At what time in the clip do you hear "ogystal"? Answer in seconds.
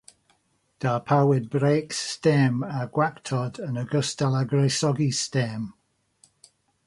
3.83-4.39